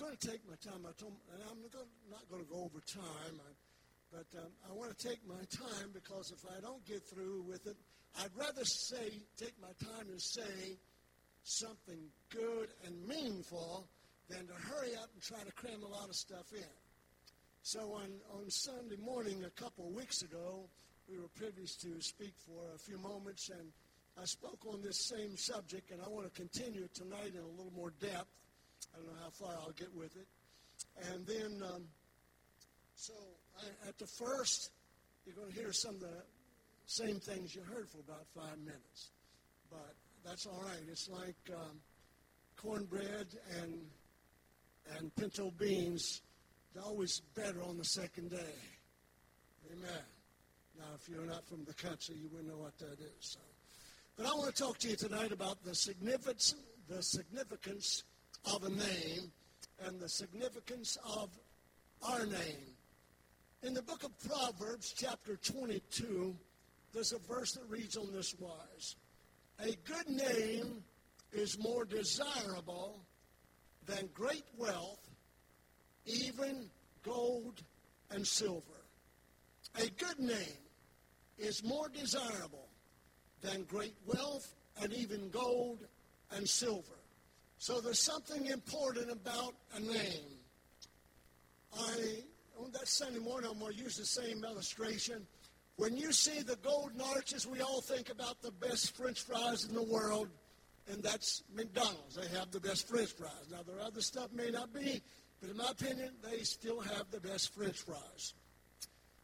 [0.00, 0.80] going to take my time.
[0.88, 1.60] I told, and I'm
[2.08, 3.52] not going to go over time, I,
[4.10, 7.66] but um, I want to take my time because if I don't get through with
[7.66, 7.76] it,
[8.18, 10.80] I'd rather say, take my time and say
[11.44, 12.00] something
[12.30, 13.86] good and meaningful
[14.28, 16.74] than to hurry up and try to cram a lot of stuff in.
[17.62, 20.64] So on, on Sunday morning, a couple of weeks ago,
[21.10, 23.68] we were privileged to speak for a few moments, and
[24.20, 27.72] I spoke on this same subject, and I want to continue tonight in a little
[27.76, 28.32] more depth.
[28.94, 30.26] I don't know how far I'll get with it.
[31.12, 31.84] And then, um,
[32.96, 33.12] so
[33.58, 34.70] I, at the first,
[35.24, 36.22] you're going to hear some of the
[36.86, 39.10] same things you heard for about five minutes.
[39.70, 40.82] But that's all right.
[40.90, 41.80] It's like um,
[42.56, 43.26] cornbread
[43.62, 43.78] and
[44.98, 46.22] and pinto beans.
[46.74, 48.54] They're always better on the second day.
[49.72, 50.02] Amen.
[50.78, 53.14] Now, if you're not from the country, you wouldn't know what that is.
[53.20, 53.40] So.
[54.16, 56.54] But I want to talk to you tonight about the significance,
[56.88, 58.04] the significance
[58.44, 59.32] of a name
[59.86, 61.30] and the significance of
[62.02, 62.74] our name.
[63.62, 66.34] In the book of Proverbs, chapter 22,
[66.92, 68.96] there's a verse that reads on this wise
[69.62, 70.82] A good name
[71.32, 72.98] is more desirable
[73.86, 75.06] than great wealth,
[76.06, 76.70] even
[77.02, 77.62] gold
[78.10, 78.62] and silver.
[79.76, 80.58] A good name
[81.38, 82.68] is more desirable
[83.42, 85.86] than great wealth and even gold
[86.32, 86.99] and silver.
[87.60, 90.24] So there's something important about a name.
[91.78, 92.22] I
[92.58, 95.26] on that Sunday morning I'm going to use the same illustration.
[95.76, 99.74] When you see the golden arches, we all think about the best French fries in
[99.74, 100.28] the world,
[100.90, 102.16] and that's McDonald's.
[102.16, 103.50] They have the best French fries.
[103.50, 105.02] Now there other stuff may not be,
[105.42, 108.32] but in my opinion, they still have the best French fries.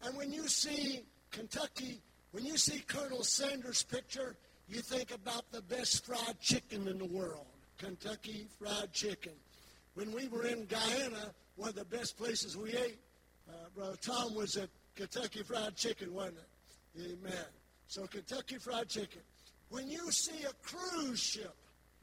[0.03, 4.37] And when you see Kentucky when you see Colonel Sanders' picture,
[4.69, 7.47] you think about the best fried chicken in the world,
[7.79, 9.33] Kentucky Fried Chicken.
[9.95, 12.99] When we were in Guyana, one of the best places we ate,
[13.49, 17.03] uh, Brother Tom was at Kentucky Fried Chicken, wasn't it?
[17.13, 17.45] Amen.
[17.89, 19.21] So Kentucky Fried Chicken.
[19.69, 21.55] When you see a cruise ship,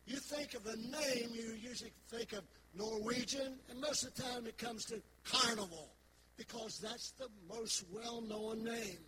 [0.05, 2.43] you think of a name, you usually think of
[2.75, 5.89] Norwegian, and most of the time it comes to Carnival,
[6.37, 8.99] because that's the most well-known name.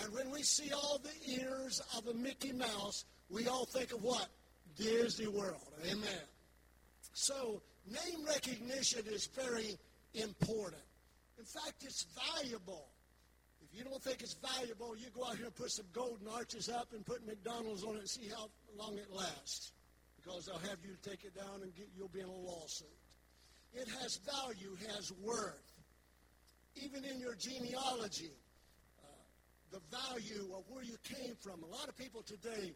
[0.00, 4.02] And when we see all the ears of a Mickey Mouse, we all think of
[4.02, 4.28] what?
[4.78, 5.72] Disney World.
[5.90, 6.22] Amen.
[7.12, 9.76] So name recognition is very
[10.14, 10.82] important.
[11.38, 12.88] In fact, it's valuable.
[13.60, 16.68] If you don't think it's valuable, you go out here and put some golden arches
[16.68, 19.72] up and put McDonald's on it and see how long it lasts.
[20.16, 22.88] Because they'll have you take it down and get, you'll be in a lawsuit.
[23.74, 25.72] It has value, has worth.
[26.76, 28.32] Even in your genealogy,
[29.02, 29.06] uh,
[29.72, 31.62] the value of where you came from.
[31.62, 32.74] A lot of people today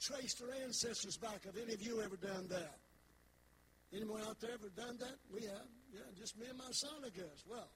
[0.00, 1.44] trace their ancestors back.
[1.44, 2.78] Have any of you ever done that?
[3.94, 5.16] Anyone out there ever done that?
[5.32, 5.66] We have.
[5.92, 7.44] Yeah, just me and my son, I guess.
[7.48, 7.68] Well,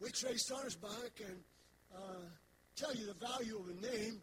[0.00, 1.36] we traced ours back and
[1.94, 2.24] uh,
[2.76, 4.20] tell you the value of a name.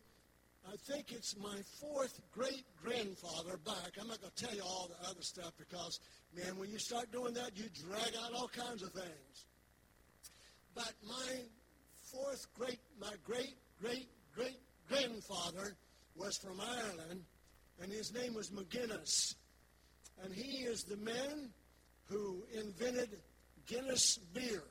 [0.67, 3.91] I think it's my fourth great grandfather back.
[4.01, 5.99] I'm not going to tell you all the other stuff because,
[6.35, 9.45] man, when you start doing that, you drag out all kinds of things.
[10.73, 11.41] But my
[12.11, 14.57] fourth great, my great great great
[14.89, 15.75] grandfather
[16.15, 17.21] was from Ireland,
[17.81, 19.35] and his name was McGuinness.
[20.23, 21.49] And he is the man
[22.05, 23.09] who invented
[23.67, 24.63] Guinness beer.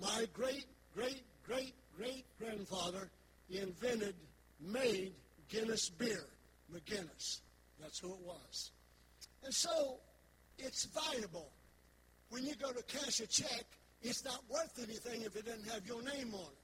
[0.00, 3.10] My great great great great grandfather
[3.50, 4.14] invented,
[4.60, 5.12] made
[5.48, 6.26] Guinness beer,
[6.72, 7.40] McGuinness.
[7.80, 8.72] That's who it was.
[9.44, 9.98] And so
[10.58, 11.50] it's valuable.
[12.30, 13.64] When you go to cash a check,
[14.02, 16.58] it's not worth anything if it doesn't have your name on it.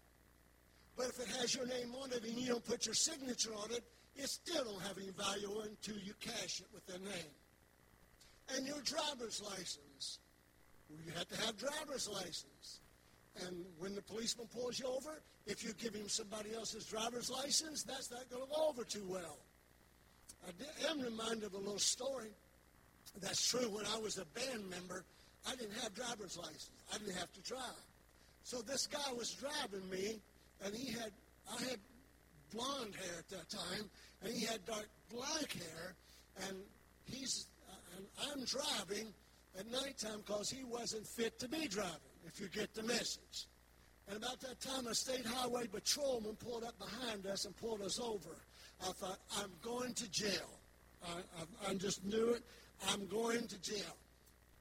[0.96, 3.70] But if it has your name on it and you don't put your signature on
[3.72, 3.84] it,
[4.16, 7.34] it still don't have any value until you cash it with their name.
[8.56, 10.18] And your driver's license.
[10.88, 12.80] You have to have driver's license.
[13.44, 17.82] And when the policeman pulls you over, if you give him somebody else's driver's license,
[17.82, 19.38] that's not going to go over too well.
[20.46, 22.30] I am reminded of a little story.
[23.20, 23.68] That's true.
[23.68, 25.04] When I was a band member,
[25.46, 26.70] I didn't have driver's license.
[26.92, 27.84] I didn't have to drive.
[28.42, 30.20] So this guy was driving me
[30.64, 31.10] and he had,
[31.50, 31.78] I had
[32.54, 33.90] blonde hair at that time,
[34.22, 35.94] and he had dark black hair,
[36.48, 36.56] and
[37.04, 39.12] he's, uh, and I'm driving
[39.58, 43.46] at nighttime because he wasn't fit to be driving, if you get the message.
[44.08, 47.98] And about that time, a state highway patrolman pulled up behind us and pulled us
[48.00, 48.36] over.
[48.82, 50.60] I thought, I'm going to jail.
[51.04, 51.18] I,
[51.68, 52.42] I, I just knew it.
[52.88, 53.96] I'm going to jail.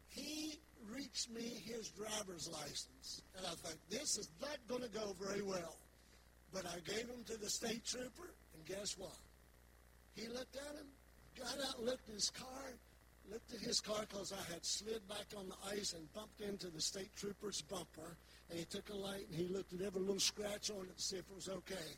[0.09, 0.55] He
[0.91, 3.21] reached me his driver's license.
[3.37, 5.77] And I thought, this is not going to go very well.
[6.53, 9.17] But I gave him to the state trooper, and guess what?
[10.15, 10.87] He looked at him,
[11.37, 12.73] got out, looked at his car,
[13.31, 16.67] looked at his car because I had slid back on the ice and bumped into
[16.67, 18.15] the state trooper's bumper.
[18.49, 21.01] And he took a light and he looked at every little scratch on it to
[21.01, 21.89] see if it was okay.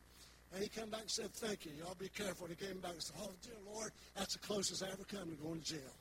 [0.54, 1.72] And he came back and said, thank you.
[1.78, 2.48] Y'all be careful.
[2.48, 5.30] And he came back and said, oh, dear Lord, that's the closest I ever come
[5.30, 5.94] to going to jail.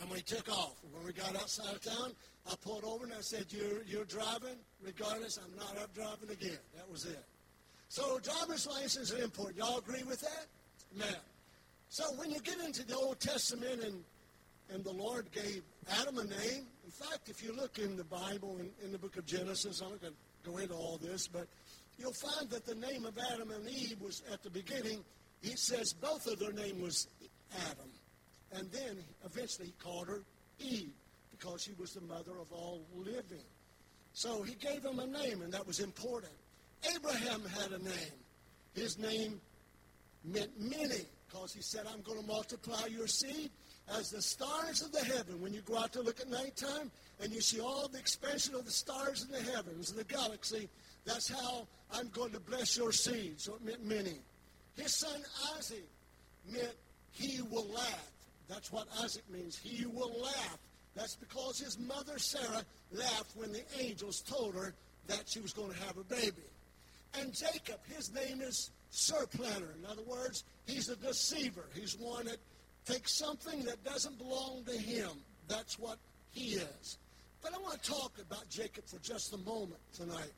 [0.00, 0.74] And we took off.
[0.92, 2.12] When we got outside of town,
[2.50, 4.58] I pulled over and I said, you're, you're driving?
[4.84, 6.58] Regardless, I'm not up driving again.
[6.74, 7.24] That was it.
[7.88, 9.58] So driver's license is important.
[9.58, 10.46] Y'all agree with that?
[10.94, 11.08] Man.
[11.88, 14.02] So when you get into the Old Testament and,
[14.72, 15.62] and the Lord gave
[16.00, 19.16] Adam a name, in fact, if you look in the Bible, in, in the book
[19.16, 21.46] of Genesis, I'm not going to go into all this, but
[21.98, 25.04] you'll find that the name of Adam and Eve was at the beginning.
[25.42, 27.08] He says both of their name was
[27.70, 27.90] Adam.
[28.52, 30.22] And then eventually he called her
[30.58, 30.92] Eve
[31.30, 33.44] because she was the mother of all living.
[34.12, 36.32] So he gave him a name, and that was important.
[36.94, 38.16] Abraham had a name.
[38.74, 39.40] His name
[40.26, 43.50] meant many because he said, I'm going to multiply your seed
[43.96, 45.40] as the stars of the heaven.
[45.40, 46.90] When you go out to look at nighttime
[47.22, 50.68] and you see all the expansion of the stars in the heavens, and the galaxy,
[51.04, 53.40] that's how I'm going to bless your seed.
[53.40, 54.18] So it meant many.
[54.76, 55.22] His son
[55.56, 55.86] Isaac
[56.52, 56.74] meant
[57.12, 58.10] he will laugh.
[58.48, 59.56] That's what Isaac means.
[59.56, 60.58] He will laugh.
[60.94, 64.74] That's because his mother Sarah laughed when the angels told her
[65.08, 66.42] that she was going to have a baby.
[67.18, 69.74] And Jacob, his name is supplanter.
[69.78, 71.66] In other words, he's a deceiver.
[71.74, 72.38] He's one that
[72.86, 75.10] takes something that doesn't belong to him.
[75.48, 75.98] That's what
[76.32, 76.98] he is.
[77.42, 80.32] But I want to talk about Jacob for just a moment tonight.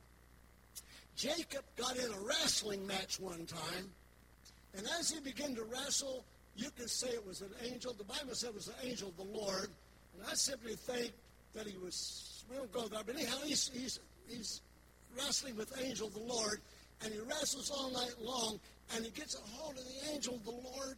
[1.15, 3.89] Jacob got in a wrestling match one time,
[4.77, 6.23] and as he began to wrestle,
[6.55, 7.93] you could say it was an angel.
[7.93, 9.69] The Bible said it was the angel of the Lord.
[10.17, 11.13] And I simply think
[11.55, 14.61] that he was, we don't go there, but anyhow, he's, he's, he's
[15.17, 16.61] wrestling with angel of the Lord,
[17.03, 18.59] and he wrestles all night long,
[18.95, 20.97] and he gets a hold of the angel of the Lord,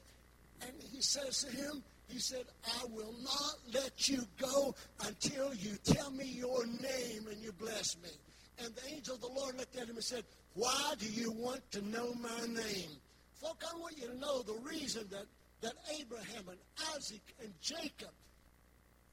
[0.61, 4.75] and he says to him, he said, I will not let you go
[5.05, 8.09] until you tell me your name and you bless me.
[8.63, 11.61] And the angel of the Lord looked at him and said, Why do you want
[11.71, 12.91] to know my name?
[13.41, 15.25] Folk, I want you to know the reason that,
[15.61, 16.57] that Abraham and
[16.95, 18.11] Isaac and Jacob,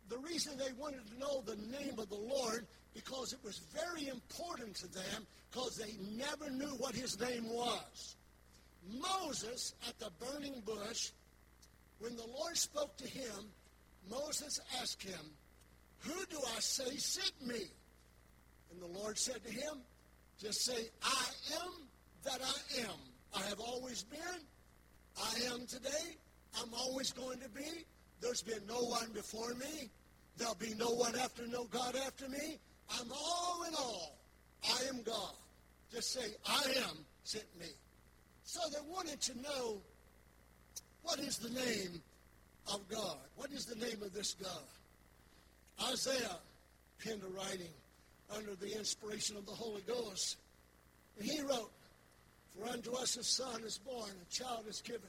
[0.08, 2.66] the reason they wanted to know the name of the Lord
[3.04, 8.16] because it was very important to them because they never knew what his name was.
[8.90, 11.10] Moses at the burning bush,
[12.00, 13.50] when the Lord spoke to him,
[14.10, 15.20] Moses asked him,
[16.00, 17.66] Who do I say sent me?
[18.72, 19.78] And the Lord said to him,
[20.40, 21.26] Just say, I
[21.62, 21.72] am
[22.24, 22.98] that I am.
[23.32, 24.42] I have always been.
[25.22, 26.16] I am today.
[26.60, 27.84] I'm always going to be.
[28.20, 29.88] There's been no one before me.
[30.36, 32.58] There'll be no one after, no God after me.
[32.90, 34.16] I'm all in all.
[34.64, 35.34] I am God.
[35.92, 37.66] Just say, I am sent me.
[38.44, 39.78] So they wanted to know
[41.02, 42.00] what is the name
[42.72, 43.16] of God?
[43.36, 45.90] What is the name of this God?
[45.90, 46.36] Isaiah
[47.02, 47.72] penned a writing
[48.34, 50.36] under the inspiration of the Holy Ghost.
[51.18, 51.70] And he wrote,
[52.56, 55.00] For unto us a son is born, a child is given,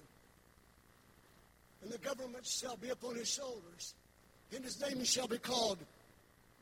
[1.81, 3.93] and the government shall be upon his shoulders.
[4.55, 5.77] and his name shall be called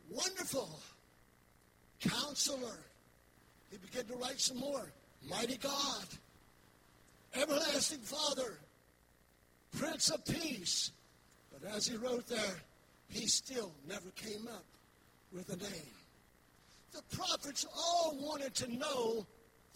[0.09, 0.79] Wonderful
[2.01, 2.79] Counselor.
[3.71, 4.91] He began to write some more.
[5.29, 6.05] Mighty God,
[7.35, 8.57] Everlasting Father,
[9.77, 10.91] Prince of Peace.
[11.51, 12.55] But as he wrote there,
[13.09, 14.63] he still never came up
[15.33, 15.93] with a name.
[16.93, 19.25] The prophets all wanted to know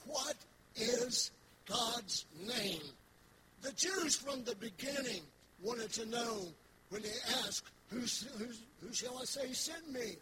[0.05, 0.35] what
[0.75, 1.31] is
[1.67, 2.81] God's name.
[3.61, 5.21] The Jews from the beginning
[5.61, 6.47] wanted to know
[6.89, 7.09] when they
[7.45, 8.45] asked, who, who,
[8.81, 10.15] who shall I say sent me?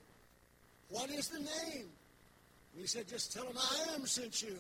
[0.90, 1.88] What is the name?
[2.74, 4.58] And he said, just tell them I am sent you.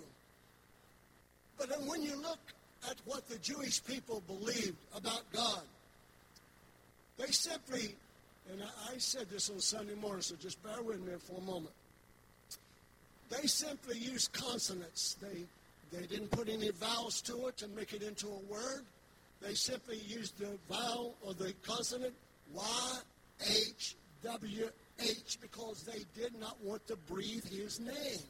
[1.57, 2.39] But then when you look
[2.89, 5.62] at what the Jewish people believed about God,
[7.17, 7.95] they simply,
[8.51, 11.74] and I said this on Sunday morning, so just bear with me for a moment.
[13.29, 15.17] They simply used consonants.
[15.21, 15.45] They,
[15.98, 18.86] they didn't put any vowels to it to make it into a word.
[19.41, 22.13] They simply used the vowel or the consonant
[25.00, 28.24] Y-H-W-H because they did not want to breathe his name.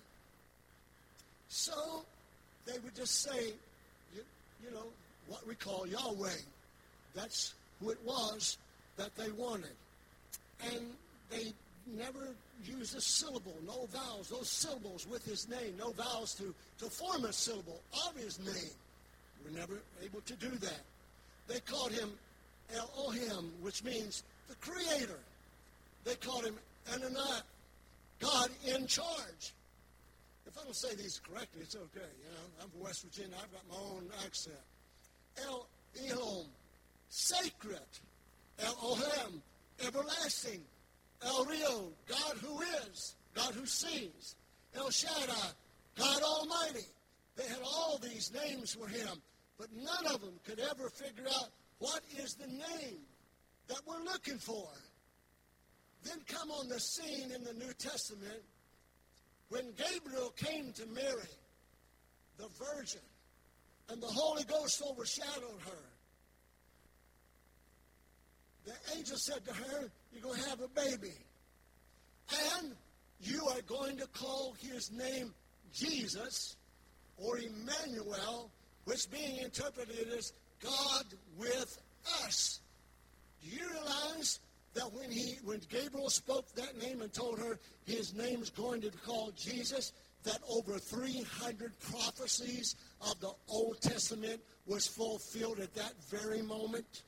[1.48, 2.04] So
[2.66, 3.54] they would just say,
[4.16, 4.22] you,
[4.64, 4.86] you know,
[5.28, 6.30] what we call Yahweh.
[7.16, 8.58] That's who it was
[8.98, 9.76] that they wanted.
[10.74, 10.88] And
[11.30, 11.54] they
[11.98, 12.36] never
[12.66, 17.26] used a syllable, no vowels, no syllables with his name, no vowels to, to form
[17.26, 18.74] a syllable of his name.
[19.44, 20.82] We're never able to do that.
[21.48, 22.12] They called him
[22.76, 25.20] Elohim, which means the creator.
[26.04, 26.56] They called him
[26.94, 27.42] Ananiah,
[28.20, 29.54] God in charge.
[30.46, 32.10] If I don't say these correctly, it's okay.
[32.24, 33.36] You know, I'm from West Virginia.
[33.42, 34.56] I've got my own accent.
[35.46, 35.68] El
[36.10, 36.48] Elohim,
[37.10, 37.80] sacred.
[38.60, 39.42] Elohim,
[39.86, 40.62] everlasting.
[41.22, 44.36] El Roi, God who is, God who sees.
[44.76, 45.52] El Shaddai,
[45.98, 46.86] God Almighty.
[47.36, 49.22] They had all these names for him,
[49.58, 53.00] but none of them could ever figure out what is the name
[53.68, 54.68] that we're looking for.
[56.04, 58.42] Then come on the scene in the New Testament
[59.50, 61.30] when Gabriel came to Mary,
[62.38, 63.02] the virgin,
[63.90, 65.84] and the Holy Ghost overshadowed her.
[68.66, 71.14] The angel said to her, You're going to have a baby.
[72.60, 72.76] And
[73.22, 75.34] you are going to call his name
[75.74, 76.56] Jesus
[77.18, 78.52] or Emmanuel,
[78.86, 81.06] which being interpreted as God
[81.38, 81.82] with
[82.24, 82.60] us.
[83.42, 84.40] Do you realize
[84.76, 88.82] that when he when Gabriel spoke that name and told her his name is going
[88.82, 95.74] to be called Jesus, that over 300 prophecies of the Old Testament was fulfilled at
[95.76, 97.04] that very moment?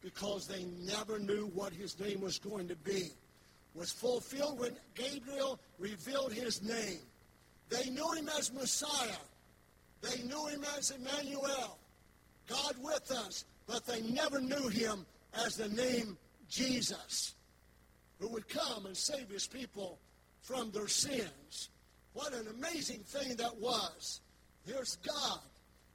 [0.00, 3.10] Because they never knew what his name was going to be.
[3.74, 6.98] Was fulfilled when Gabriel revealed his name.
[7.68, 9.20] They knew him as Messiah.
[10.00, 11.78] They knew him as Emmanuel,
[12.48, 15.04] God with us, but they never knew him
[15.44, 16.16] as the name
[16.48, 17.34] Jesus,
[18.18, 19.98] who would come and save his people
[20.42, 21.68] from their sins.
[22.14, 24.20] What an amazing thing that was.
[24.66, 25.40] Here's God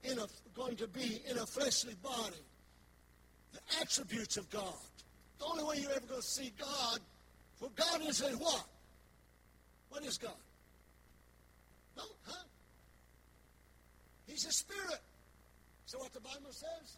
[0.04, 2.44] in a, going to be in a fleshly body.
[3.52, 4.74] The attributes of God.
[5.40, 7.00] The only way you're ever going to see God,
[7.56, 8.66] for God is a what?
[9.90, 10.32] What is God?
[11.98, 12.44] No, huh?
[14.28, 15.02] He's a spirit.
[15.86, 16.98] So what the Bible says?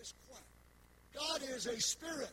[0.00, 0.49] It's quiet.
[1.14, 2.30] God is a spirit.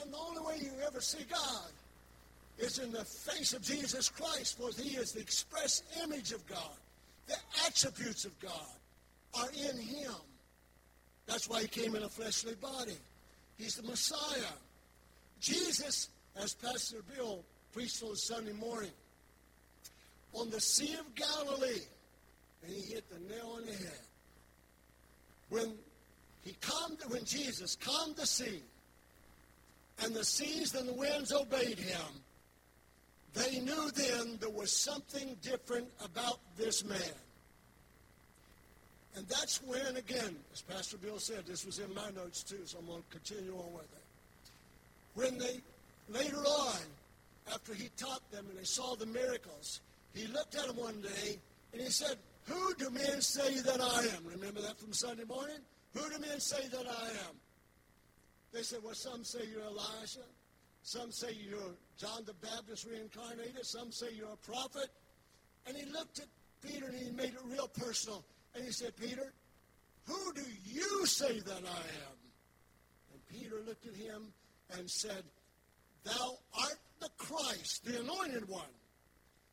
[0.00, 1.70] And the only way you ever see God
[2.58, 6.76] is in the face of Jesus Christ, for he is the express image of God.
[7.26, 7.36] The
[7.66, 8.52] attributes of God
[9.34, 10.14] are in him.
[11.26, 12.96] That's why he came in a fleshly body.
[13.58, 14.52] He's the Messiah.
[15.40, 16.08] Jesus,
[16.40, 18.92] as Pastor Bill preached on Sunday morning,
[20.32, 21.82] on the Sea of Galilee,
[22.62, 24.00] and he hit the nail on the head.
[25.48, 25.74] When
[26.46, 28.62] he calmed, when Jesus calmed the sea,
[30.04, 32.22] and the seas and the winds obeyed him,
[33.34, 37.18] they knew then there was something different about this man.
[39.16, 42.78] And that's when, again, as Pastor Bill said, this was in my notes too, so
[42.78, 44.04] I'm going to continue on with it.
[45.14, 45.60] When they,
[46.08, 46.76] later on,
[47.52, 49.80] after he taught them and they saw the miracles,
[50.14, 51.38] he looked at them one day
[51.72, 54.30] and he said, Who do men say that I am?
[54.30, 55.58] Remember that from Sunday morning?
[55.96, 57.36] Who do men say that I am?
[58.52, 60.26] They said, Well, some say you're Elijah.
[60.82, 63.64] Some say you're John the Baptist reincarnated.
[63.64, 64.88] Some say you're a prophet.
[65.66, 66.26] And he looked at
[66.62, 68.24] Peter and he made it real personal.
[68.54, 69.32] And he said, Peter,
[70.04, 72.16] who do you say that I am?
[73.12, 74.32] And Peter looked at him
[74.78, 75.24] and said,
[76.04, 78.62] Thou art the Christ, the anointed one.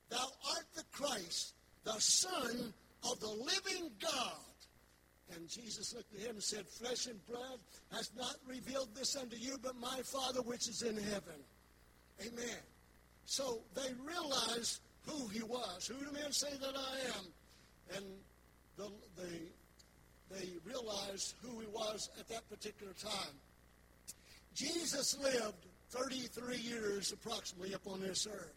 [0.09, 2.73] Thou art the Christ, the Son
[3.09, 4.52] of the living God.
[5.31, 7.59] And Jesus looked at him and said, Flesh and blood
[7.91, 11.39] has not revealed this unto you, but my Father which is in heaven.
[12.21, 12.61] Amen.
[13.25, 15.87] So they realized who he was.
[15.87, 17.25] Who do men say that I am?
[17.95, 18.05] And
[18.77, 19.29] the, the,
[20.29, 23.33] they realized who he was at that particular time.
[24.55, 28.53] Jesus lived 33 years approximately upon this earth.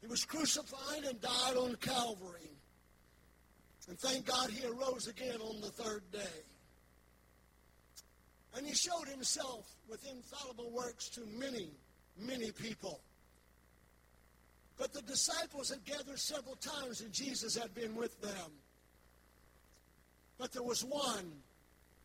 [0.00, 2.50] He was crucified and died on Calvary.
[3.90, 6.44] And thank God he arose again on the third day.
[8.56, 11.70] And he showed himself with infallible works to many,
[12.16, 13.00] many people.
[14.78, 18.52] But the disciples had gathered several times and Jesus had been with them.
[20.38, 21.32] But there was one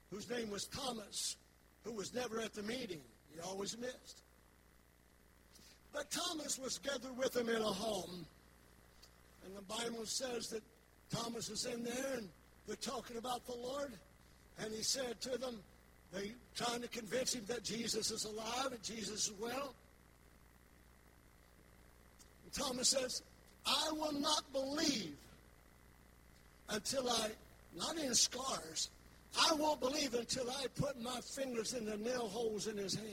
[0.09, 1.35] whose name was Thomas
[1.83, 3.01] who was never at the meeting.
[3.31, 4.23] He always missed.
[5.93, 8.25] But Thomas was gathered with him in a home.
[9.45, 10.63] And the Bible says that
[11.09, 12.29] Thomas is in there and
[12.67, 13.93] they're talking about the Lord.
[14.59, 15.59] And he said to them,
[16.13, 19.73] they trying to convince him that Jesus is alive and Jesus is well.
[22.43, 23.21] And Thomas says,
[23.65, 25.17] I will not believe
[26.69, 27.29] until I,
[27.77, 28.89] not in scars,
[29.49, 33.09] I won't believe until I put my fingers in the nail holes in his hand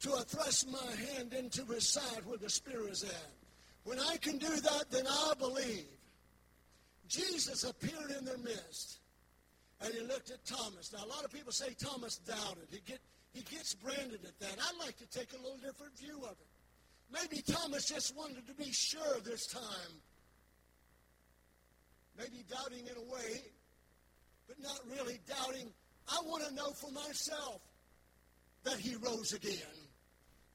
[0.00, 3.30] to thrust my hand into his side where the spear is at.
[3.84, 5.86] When I can do that, then I'll believe.
[7.08, 8.98] Jesus appeared in their midst,
[9.80, 10.92] and he looked at Thomas.
[10.92, 12.68] Now, a lot of people say Thomas doubted.
[12.70, 13.00] He, get,
[13.32, 14.56] he gets branded at that.
[14.60, 16.46] I'd like to take a little different view of it.
[17.10, 19.94] Maybe Thomas just wanted to be sure this time.
[22.18, 23.40] Maybe doubting in a way
[24.48, 25.70] but not really doubting.
[26.08, 27.60] I want to know for myself
[28.64, 29.76] that he rose again.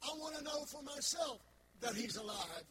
[0.04, 1.40] I want to know for myself
[1.80, 2.66] that he's alive.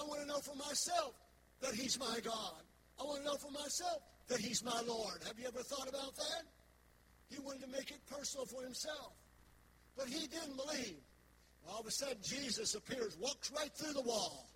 [0.00, 1.14] I want to know for myself
[1.60, 2.62] that he's my God.
[3.02, 5.18] I want to know for myself that he's my Lord.
[5.26, 6.42] Have you ever thought about that?
[7.30, 9.14] He wanted to make it personal for himself.
[9.96, 11.00] But he didn't believe.
[11.68, 14.46] All of a sudden, Jesus appears, walks right through the wall.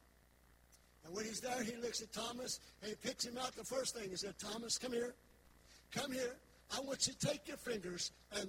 [1.05, 3.55] And when he's there, he looks at Thomas and he picks him out.
[3.57, 5.15] The first thing he said, Thomas, come here.
[5.93, 6.37] Come here.
[6.77, 8.49] I want you to take your fingers and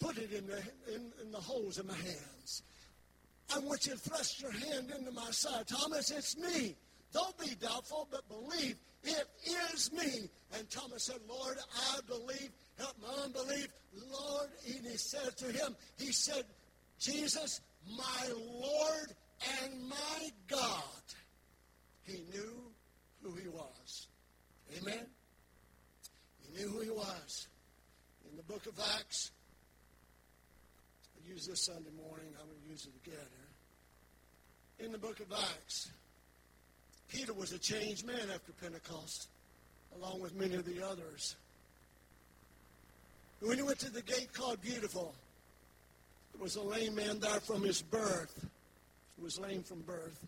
[0.00, 0.58] put it in the,
[0.92, 2.62] in, in the holes in my hands.
[3.54, 5.66] I want you to thrust your hand into my side.
[5.68, 6.76] Thomas, it's me.
[7.12, 8.76] Don't be doubtful, but believe
[9.06, 9.28] it
[9.74, 10.28] is me.
[10.56, 11.56] And Thomas said, Lord,
[11.94, 12.50] I believe.
[12.78, 13.68] Help my unbelief.
[14.10, 16.44] Lord, and he said to him, he said,
[16.98, 17.60] Jesus,
[17.96, 19.14] my Lord
[19.62, 21.02] and my God.
[22.04, 22.72] He knew
[23.22, 24.08] who he was.
[24.78, 25.06] Amen?
[26.42, 27.48] He knew who he was.
[28.30, 29.30] In the book of Acts,
[31.16, 33.26] I use this Sunday morning, I'm going to use it again
[34.78, 34.86] here.
[34.86, 35.90] In the book of Acts,
[37.08, 39.28] Peter was a changed man after Pentecost,
[39.96, 41.36] along with many of the others.
[43.40, 45.14] When he went to the gate called Beautiful,
[46.32, 48.46] there was a lame man there from his birth.
[49.16, 50.26] He was lame from birth.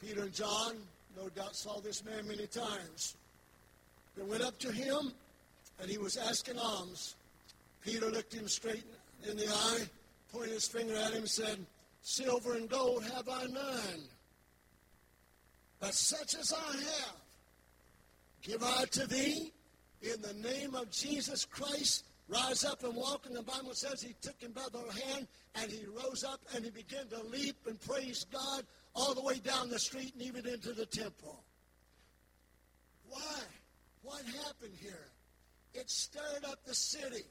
[0.00, 0.76] Peter and John,
[1.16, 3.16] no doubt, saw this man many times.
[4.16, 5.12] They went up to him,
[5.80, 7.16] and he was asking alms.
[7.84, 8.84] Peter looked him straight
[9.28, 9.84] in the eye,
[10.32, 11.58] pointed his finger at him, and said,
[12.02, 14.00] Silver and gold have I none,
[15.80, 17.16] but such as I have,
[18.42, 19.52] give I to thee
[20.02, 22.04] in the name of Jesus Christ.
[22.28, 23.26] Rise up and walk.
[23.26, 26.64] And the Bible says he took him by the hand and he rose up and
[26.64, 30.46] he began to leap and praise God all the way down the street and even
[30.46, 31.42] into the temple.
[33.08, 33.40] Why?
[34.02, 35.08] What happened here?
[35.74, 37.24] It stirred up the city.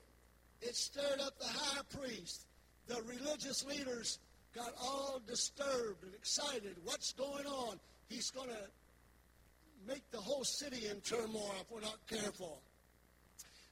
[0.62, 2.46] It stirred up the high priest.
[2.88, 4.20] The religious leaders
[4.56, 6.75] got all disturbed and excited.
[6.83, 7.79] What's going on?
[8.09, 12.61] He's going to make the whole city in turmoil if we're not careful.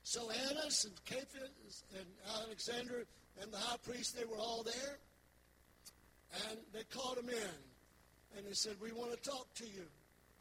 [0.04, 2.06] So Annas and Caiaphas and
[2.44, 3.04] Alexander
[3.42, 4.98] and the high priest, they were all there.
[6.50, 8.38] And they called him in.
[8.38, 9.84] And they said, we want to talk to you.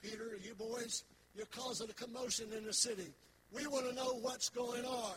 [0.02, 1.04] Peter, you boys,
[1.34, 3.12] you're causing a commotion in the city.
[3.52, 5.16] We want to know what's going on.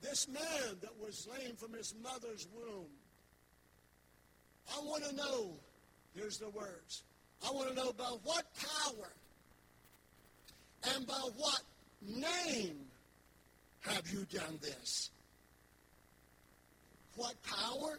[0.00, 2.86] This man that was lame from his mother's womb,
[4.74, 5.50] I want to know,
[6.14, 7.02] here's the words,
[7.46, 9.08] I want to know by what power
[10.94, 11.60] and by what
[12.06, 12.76] name
[13.80, 15.10] have you done this?
[17.16, 17.98] What power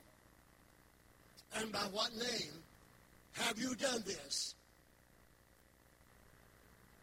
[1.58, 2.54] and by what name
[3.34, 4.56] have you done this?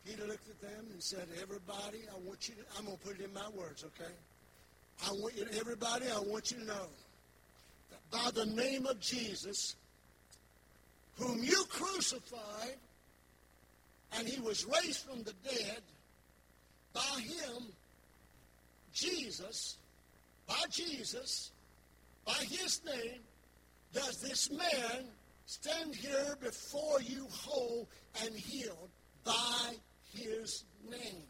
[0.07, 3.19] Peter looked at them and said, Everybody, I want you to, I'm going to put
[3.19, 4.13] it in my words, okay?
[5.05, 6.87] I want you, everybody, I want you to know
[7.91, 9.75] that by the name of Jesus,
[11.19, 12.77] whom you crucified,
[14.17, 15.83] and he was raised from the dead,
[16.93, 17.65] by him,
[18.93, 19.77] Jesus,
[20.47, 21.51] by Jesus,
[22.25, 23.21] by his name,
[23.93, 25.07] does this man
[25.47, 27.89] stand here before you whole
[28.25, 28.91] and healed
[29.25, 29.75] by
[30.15, 31.23] his name.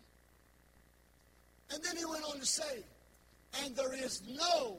[1.72, 2.84] And then he went on to say,
[3.62, 4.78] and there is no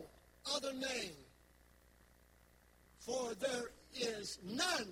[0.56, 1.16] other name,
[3.00, 4.88] for there is none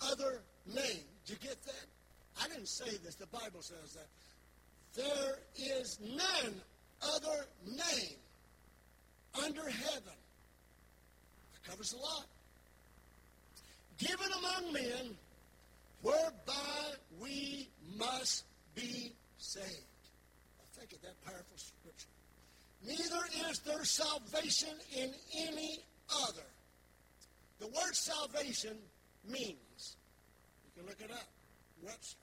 [0.00, 1.04] other name.
[1.26, 1.86] Did you get that?
[2.42, 4.08] I didn't say this, the Bible says that.
[4.96, 6.54] There is none
[7.02, 8.16] other name
[9.44, 10.02] under heaven.
[11.52, 12.26] That covers a lot.
[13.98, 15.16] Given among men
[16.02, 19.66] whereby we must be saved.
[19.66, 22.08] I think of that powerful scripture.
[22.86, 25.10] Neither is there salvation in
[25.48, 25.78] any
[26.26, 26.46] other.
[27.60, 28.76] The word salvation
[29.26, 29.56] means,
[30.82, 31.28] look it up,
[31.82, 32.18] Webster.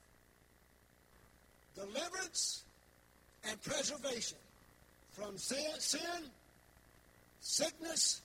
[1.74, 2.64] Deliverance
[3.48, 4.38] and preservation
[5.12, 6.30] from sin, sin,
[7.40, 8.20] sickness,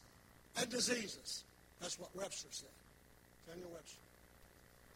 [0.58, 1.44] and diseases.
[1.82, 2.70] That's what Webster said.
[3.48, 4.00] Daniel Webster.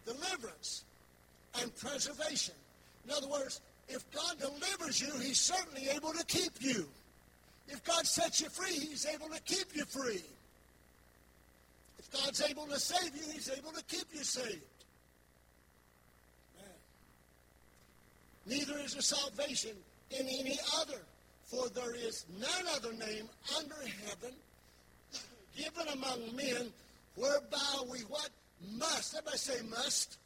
[0.06, 0.84] Deliverance
[1.62, 2.56] and preservation.
[3.06, 6.88] In other words, if God delivers you, He's certainly able to keep you.
[7.68, 10.24] If God sets you free, He's able to keep you free.
[12.00, 14.62] If God's able to save you, He's able to keep you saved.
[16.58, 16.70] Man.
[18.52, 19.72] Neither is there salvation
[20.10, 21.00] in any other,
[21.46, 24.36] for there is none other name under heaven
[25.56, 26.68] given among men
[27.16, 28.30] whereby we what?
[28.74, 29.16] Must.
[29.16, 30.18] Everybody say must.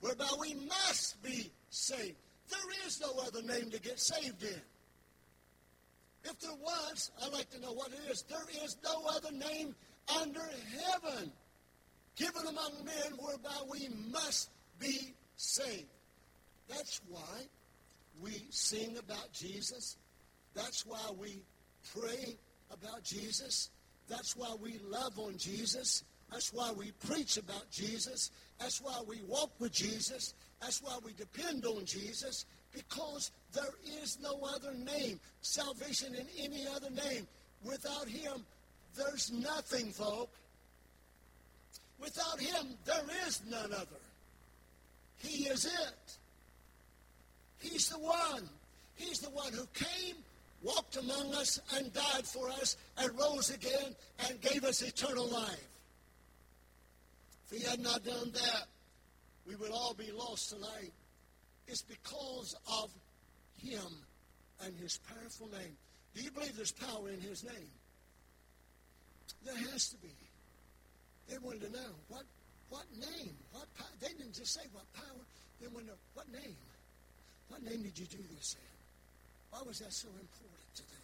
[0.00, 2.16] Whereby we must be saved.
[2.50, 4.60] There is no other name to get saved in.
[6.24, 8.24] If there was, I'd like to know what it is.
[8.28, 9.74] There is no other name
[10.20, 11.30] under heaven
[12.16, 15.86] given among men whereby we must be saved.
[16.68, 17.46] That's why
[18.22, 19.96] we sing about Jesus.
[20.54, 21.42] That's why we
[21.94, 22.36] pray
[22.72, 23.70] about Jesus.
[24.08, 26.04] That's why we love on Jesus.
[26.30, 28.30] That's why we preach about Jesus.
[28.58, 30.34] That's why we walk with Jesus.
[30.60, 32.44] That's why we depend on Jesus.
[32.72, 37.26] Because there is no other name, salvation in any other name.
[37.64, 38.44] Without Him,
[38.96, 40.30] there's nothing, folk.
[41.98, 44.00] Without Him, there is none other.
[45.18, 46.17] He is it.
[47.60, 48.48] He's the one.
[48.94, 50.16] He's the one who came,
[50.62, 53.94] walked among us, and died for us, and rose again,
[54.28, 55.68] and gave us eternal life.
[57.50, 58.66] If he had not done that,
[59.46, 60.92] we would all be lost tonight.
[61.66, 62.90] It's because of
[63.56, 63.86] him
[64.64, 65.76] and his powerful name.
[66.14, 67.70] Do you believe there's power in his name?
[69.44, 70.14] There has to be.
[71.28, 72.24] They wanted to know what
[72.70, 73.88] what name, what power.
[74.00, 75.24] They didn't just say what power.
[75.60, 76.56] They wanted to know what name.
[77.48, 78.68] What name did you do this in?
[79.50, 81.00] Why was that so important to them?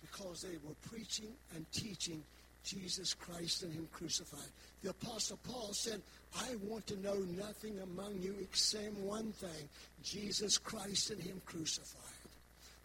[0.00, 2.22] Because they were preaching and teaching
[2.64, 4.48] Jesus Christ and Him crucified.
[4.82, 6.00] The Apostle Paul said,
[6.38, 9.68] I want to know nothing among you except one thing
[10.02, 12.00] Jesus Christ and Him crucified.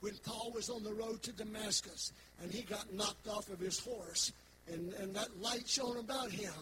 [0.01, 3.79] When Paul was on the road to Damascus and he got knocked off of his
[3.79, 4.31] horse
[4.71, 6.53] and, and that light shone about him,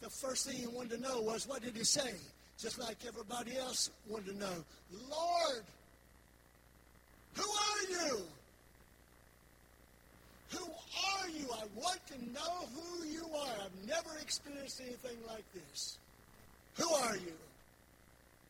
[0.00, 2.14] the first thing he wanted to know was, what did he say?
[2.60, 4.64] Just like everybody else wanted to know,
[5.08, 5.64] Lord,
[7.34, 8.22] who are you?
[10.50, 11.46] Who are you?
[11.54, 13.54] I want to know who you are.
[13.64, 15.96] I've never experienced anything like this.
[16.76, 17.32] Who are you?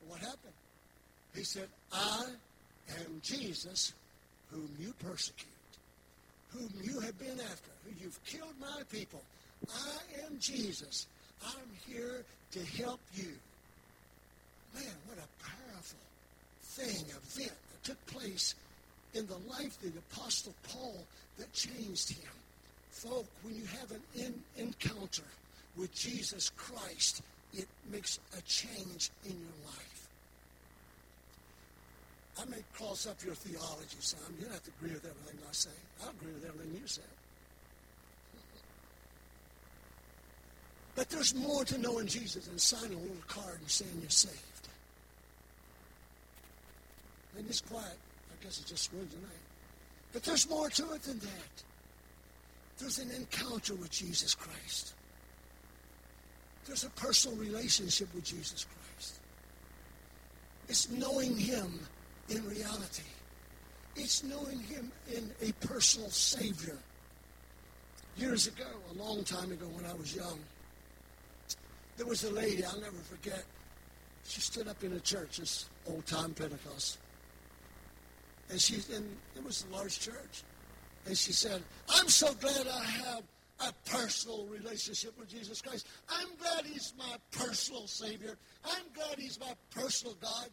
[0.09, 0.55] What happened?
[1.35, 2.25] He said, I
[2.99, 3.93] am Jesus
[4.51, 5.47] whom you persecute,
[6.51, 9.23] whom you have been after, who you've killed my people.
[9.73, 11.07] I am Jesus.
[11.45, 13.31] I'm here to help you.
[14.75, 15.99] Man, what a powerful
[16.63, 18.55] thing, event that took place
[19.15, 21.05] in the life of the Apostle Paul
[21.39, 22.31] that changed him.
[22.91, 25.25] Folk, when you have an in- encounter
[25.77, 30.09] with Jesus Christ, it makes a change in your life.
[32.41, 34.21] I may cross up your theology some.
[34.39, 35.71] You don't have to agree with everything I say.
[36.05, 37.03] I agree with everything you say.
[40.95, 44.50] But there's more to knowing Jesus than signing a little card and saying you're saved.
[47.41, 47.87] And it's quiet.
[47.87, 49.31] I guess it's just Wednesday night.
[50.13, 51.63] But there's more to it than that.
[52.79, 54.93] There's an encounter with Jesus Christ.
[56.67, 59.21] There's a personal relationship with Jesus Christ.
[60.69, 61.81] It's knowing Him
[62.29, 63.05] in reality.
[63.97, 66.77] It's knowing Him in a personal Savior.
[68.19, 70.39] Years ago, a long time ago when I was young,
[71.97, 73.45] there was a lady, I'll never forget.
[74.27, 76.99] She stood up in a church, this old time Pentecost.
[78.51, 80.43] And she, and it was a large church.
[81.07, 83.23] And she said, I'm so glad I have
[83.61, 85.87] a personal relationship with Jesus Christ.
[86.09, 88.37] I'm glad he's my personal Savior.
[88.65, 90.49] I'm glad he's my personal God.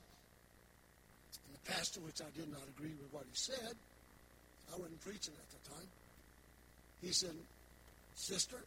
[1.45, 3.73] And the pastor, which I did not agree with what he said,
[4.73, 5.87] I wasn't preaching at the time.
[7.01, 7.35] He said,
[8.15, 8.57] Sister,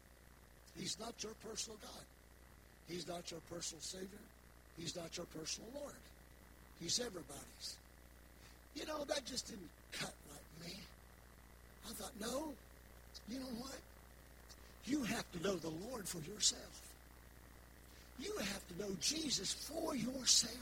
[0.79, 2.05] he's not your personal God.
[2.88, 4.25] He's not your personal Savior.
[4.79, 5.95] He's not your personal Lord.
[6.81, 7.77] He's everybody's.
[8.81, 10.75] You know, that just didn't cut like me.
[11.87, 12.55] I thought, no,
[13.29, 13.77] you know what?
[14.87, 16.81] You have to know the Lord for yourself.
[18.19, 20.55] You have to know Jesus for yourself.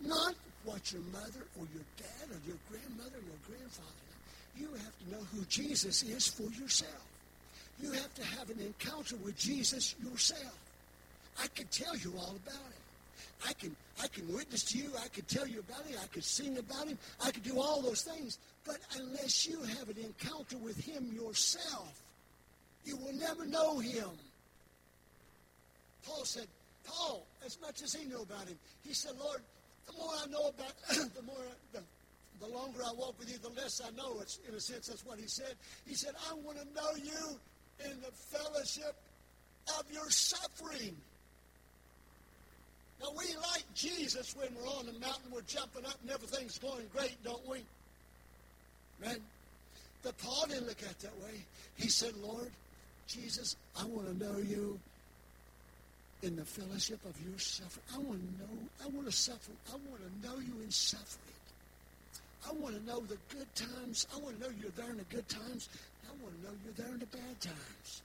[0.00, 0.34] Not
[0.64, 4.10] what your mother or your dad or your grandmother or your grandfather.
[4.58, 7.06] You have to know who Jesus is for yourself.
[7.80, 10.58] You have to have an encounter with Jesus yourself.
[11.40, 12.79] I can tell you all about it.
[13.48, 14.90] I can I can witness to you.
[15.02, 15.96] I can tell you about it.
[16.02, 16.98] I can sing about him.
[17.24, 18.38] I can do all those things.
[18.64, 22.02] But unless you have an encounter with him yourself,
[22.84, 24.08] you will never know him.
[26.06, 26.46] Paul said,
[26.84, 29.40] Paul, as much as he knew about him, he said, Lord,
[29.86, 30.72] the more I know about,
[31.14, 31.36] the more,
[31.72, 31.80] the,
[32.40, 34.18] the longer I walk with you, the less I know.
[34.20, 35.54] It's, in a sense, that's what he said.
[35.86, 37.38] He said, I want to know you
[37.84, 38.94] in the fellowship
[39.78, 40.96] of your suffering.
[43.00, 46.86] Now, we like Jesus when we're on the mountain, we're jumping up, and everything's going
[46.94, 47.58] great, don't we?
[49.00, 49.16] Man,
[50.02, 51.40] but Paul didn't look at it that way.
[51.76, 52.50] He said, Lord,
[53.06, 54.78] Jesus, I want to know you
[56.22, 57.84] in the fellowship of your suffering.
[57.94, 59.52] I want to know, I want to suffer.
[59.68, 61.34] I want to know you in suffering.
[62.46, 64.06] I want to know the good times.
[64.14, 65.68] I want to know you're there in the good times.
[66.04, 68.02] I want to know you're there in the bad times.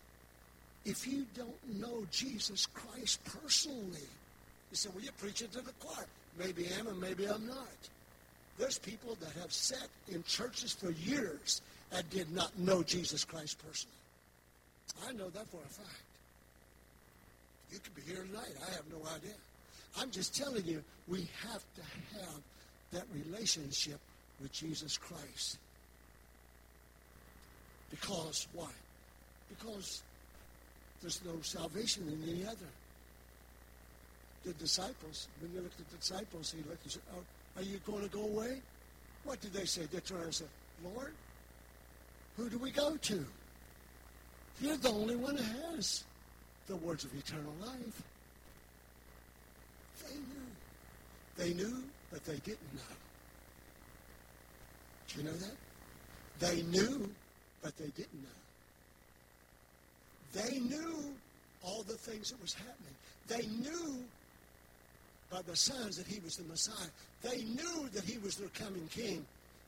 [0.86, 4.08] If you don't know Jesus Christ personally,
[4.76, 6.06] you say, well, you're preaching to the choir.
[6.38, 7.80] Maybe I am and maybe I'm not.
[8.60, 11.62] There's people that have sat in churches for years
[11.94, 13.96] and did not know Jesus Christ personally.
[15.08, 16.04] I know that for a fact.
[17.72, 18.52] You could be here tonight.
[18.68, 19.36] I have no idea.
[19.98, 21.82] I'm just telling you, we have to
[22.20, 22.42] have
[22.92, 24.00] that relationship
[24.42, 25.58] with Jesus Christ.
[27.92, 28.72] Because, why?
[29.48, 30.04] Because
[31.02, 32.68] there's no salvation in any other.
[34.46, 37.80] The disciples, when you look at the disciples, he looked and said, oh, Are you
[37.86, 38.62] going to go away?
[39.24, 39.88] What did they say?
[39.92, 40.50] They turned and said,
[40.84, 41.14] Lord,
[42.38, 43.26] who do we go to?
[44.62, 46.04] You're the only one that has
[46.68, 48.04] the words of eternal life.
[50.04, 50.46] They knew.
[51.38, 52.96] They knew, but they didn't know.
[55.08, 55.56] Do you know that?
[56.40, 57.10] They knew,
[57.64, 58.30] but they didn't know.
[60.34, 61.16] They knew
[61.64, 62.96] all the things that was happening.
[63.28, 64.04] They knew
[65.32, 66.90] by the signs that he was the Messiah.
[67.22, 69.26] They knew that he was their coming king,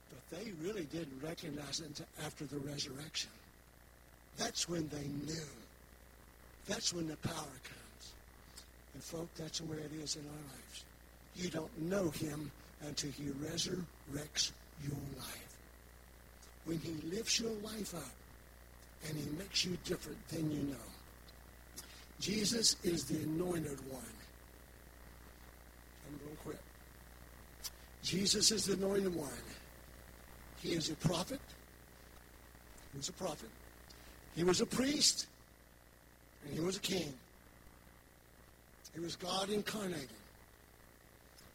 [0.09, 3.31] but they really didn't recognize it until after the resurrection.
[4.37, 5.47] That's when they knew.
[6.67, 8.13] That's when the power comes.
[8.93, 10.83] And, folk, that's way it is in our lives.
[11.35, 14.51] You don't know him until he resurrects
[14.83, 15.57] your life.
[16.65, 18.11] When he lifts your life up
[19.07, 20.75] and he makes you different than you know.
[22.19, 24.03] Jesus is the anointed one.
[26.43, 26.59] Quit.
[28.03, 29.29] Jesus is the anointed one.
[30.61, 31.39] He is a prophet.
[32.91, 33.49] He was a prophet.
[34.35, 35.27] He was a priest.
[36.45, 37.13] And he was a king.
[38.93, 40.09] He was God incarnated.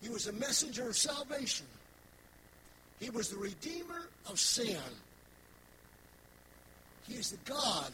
[0.00, 1.66] He was a messenger of salvation.
[3.00, 4.78] He was the redeemer of sin.
[7.08, 7.90] He is the God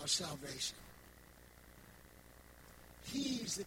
[0.00, 0.76] of salvation.
[3.04, 3.64] He's the,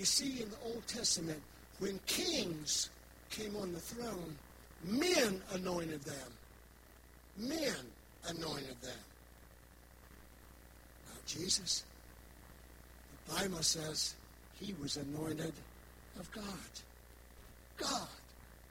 [0.00, 1.42] you see in the Old Testament,
[1.78, 2.88] when kings
[3.28, 4.34] came on the throne,
[4.82, 6.32] men anointed them.
[7.36, 7.74] Men
[8.26, 9.04] anointed them.
[11.06, 11.84] Now, Jesus.
[13.28, 14.14] The Bible says
[14.58, 15.52] he was anointed
[16.18, 16.44] of God.
[17.76, 18.08] God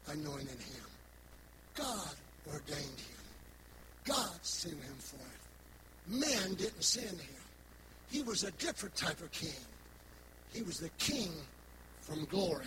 [0.08, 0.86] anointed him.
[1.76, 2.16] God
[2.52, 3.24] ordained him.
[4.04, 5.48] God sent him forth.
[6.08, 7.42] Man didn't send him.
[8.10, 9.52] He was a different type of king.
[10.54, 11.32] He was the king
[12.02, 12.66] from glory.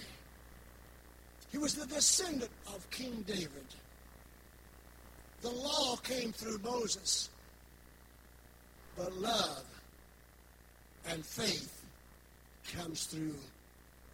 [1.51, 3.66] He was the descendant of King David.
[5.42, 7.29] The law came through Moses,
[8.97, 9.64] but love
[11.09, 11.85] and faith
[12.77, 13.35] comes through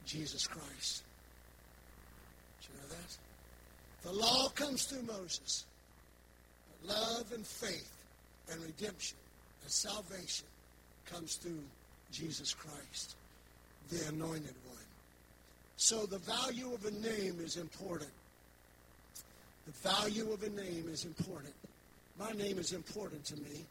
[0.07, 1.03] Jesus Christ.
[2.63, 3.19] Do you know that?
[4.03, 5.67] The law comes through Moses.
[6.87, 7.93] But love and faith
[8.51, 9.19] and redemption
[9.63, 10.47] and salvation
[11.07, 11.63] comes through
[12.11, 13.17] Jesus Christ,
[13.91, 14.77] the anointed one.
[15.77, 18.11] So the value of a name is important.
[19.67, 21.55] The value of a name is important.
[22.19, 23.65] My name is important to me.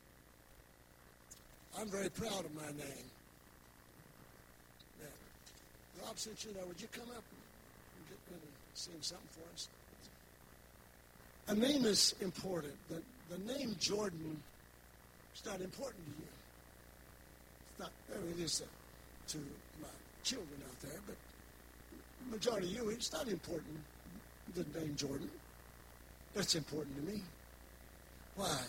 [1.80, 3.08] I'm very proud of my name.
[5.00, 6.06] Yeah.
[6.06, 8.42] Rob, since you know, would you come up and get and
[8.74, 9.68] sing something for us?
[11.50, 12.74] A name is important.
[12.90, 14.42] The, the name Jordan
[15.36, 16.28] is not important to you.
[17.72, 18.64] It's not, I mean, it is
[19.28, 19.38] to
[19.82, 19.88] my
[20.24, 21.16] children out there, but
[22.30, 23.78] majority of you, it's not important,
[24.56, 25.30] the name Jordan.
[26.34, 27.22] That's important to me.
[28.36, 28.60] Why?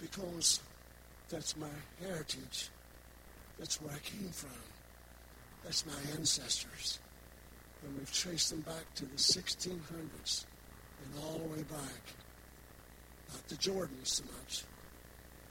[0.00, 0.60] Because
[1.28, 1.68] that's my
[2.00, 2.70] heritage.
[3.58, 4.50] That's where I came from.
[5.64, 6.98] That's my ancestors.
[7.84, 10.44] And we've traced them back to the 1600s
[11.04, 12.02] and all the way back.
[13.30, 14.64] Not the Jordan so much,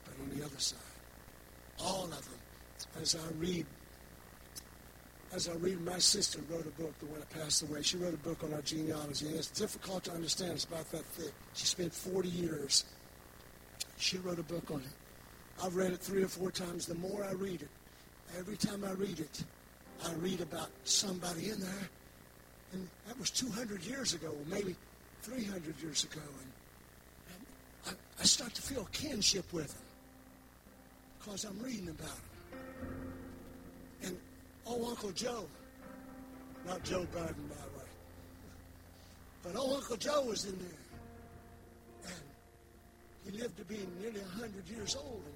[0.05, 0.79] but on the other side.
[1.79, 2.39] All of them.
[3.01, 3.65] As I read,
[5.33, 7.81] as I read, my sister wrote a book, the one that passed away.
[7.81, 10.53] She wrote a book on our genealogy, and it's difficult to understand.
[10.53, 11.33] It's about that thick.
[11.53, 12.85] She spent 40 years.
[13.97, 15.63] She wrote a book on it.
[15.63, 16.85] I've read it three or four times.
[16.85, 17.69] The more I read it,
[18.37, 19.43] every time I read it,
[20.05, 21.89] I read about somebody in there.
[22.73, 24.75] And that was 200 years ago, or maybe
[25.23, 26.21] 300 years ago.
[26.21, 27.37] And,
[27.87, 29.83] and I, I, start to feel kinship with them
[31.19, 32.59] because I'm reading about them.
[34.03, 34.17] And,
[34.67, 35.47] oh, Uncle Joe,
[36.65, 37.89] not Joe Biden, by the way,
[39.43, 42.13] but oh, Uncle Joe was in there.
[43.25, 45.21] And he lived to be nearly 100 years old.
[45.25, 45.33] And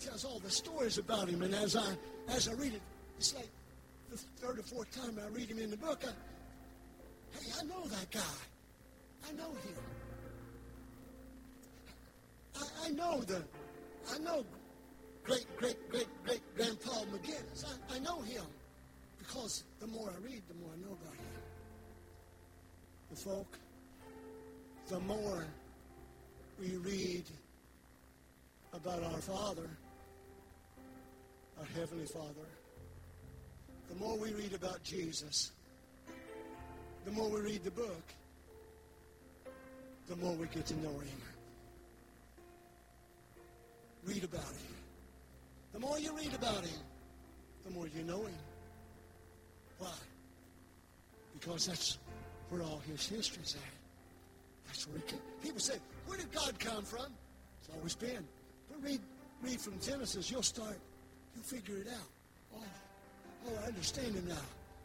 [0.00, 1.42] tells all the stories about him.
[1.42, 1.86] And as I
[2.28, 2.82] as I read it,
[3.18, 3.48] It's like
[4.10, 6.02] the third or fourth time I read him in the book.
[6.04, 8.20] I, hey, I know that guy.
[9.28, 9.76] I know him.
[12.56, 13.42] I, I know the,
[14.12, 14.44] I know
[15.24, 17.64] great, great, great, great grandpa McGinnis.
[17.64, 18.44] I, I know him
[19.18, 21.26] because the more I read, the more I know about him.
[23.10, 23.58] The folk,
[24.88, 25.44] the more
[26.60, 27.24] we read
[28.72, 29.68] about our Father,
[31.58, 32.48] our Heavenly Father,
[33.88, 35.52] the more we read about Jesus,
[37.04, 38.02] the more we read the book,
[40.08, 41.20] the more we get to know Him.
[44.04, 44.73] Read about Him.
[45.84, 46.80] More you read about Him,
[47.64, 48.38] the more you know Him.
[49.78, 49.90] Why?
[51.38, 51.98] Because that's
[52.48, 54.66] where all His history's at.
[54.66, 55.20] That's where He came.
[55.42, 55.74] People say,
[56.06, 57.06] where did God come from?
[57.60, 58.24] It's always been.
[58.70, 59.00] But read,
[59.42, 60.78] read from Genesis, you'll start,
[61.34, 62.56] you'll figure it out.
[62.56, 62.62] Oh,
[63.48, 64.34] oh, I understand it now.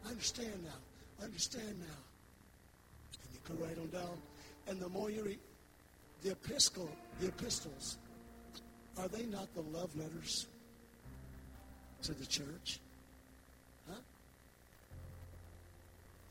[0.06, 1.22] I understand now.
[1.22, 2.00] I understand now.
[3.22, 4.18] And you go right on down.
[4.68, 5.38] And the more you read,
[6.22, 7.96] the epistle, the epistles,
[8.98, 10.46] are they not the love letters
[12.02, 12.80] to the church?
[13.88, 13.96] Huh?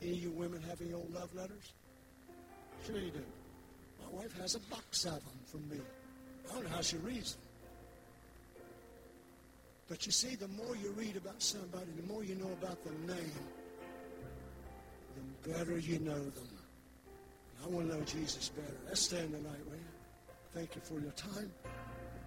[0.02, 1.72] Any of you women have any old love letters?
[2.86, 3.22] Sure you do.
[4.02, 5.76] My wife has a box of them from me.
[6.48, 7.42] I don't know how she reads them.
[9.88, 13.12] But you see, the more you read about somebody, the more you know about the
[13.12, 13.32] name,
[15.42, 16.48] the better you know them.
[17.62, 18.76] I want to know Jesus better.
[18.86, 19.90] Let's stand tonight, will you?
[20.54, 21.50] Thank you for your time.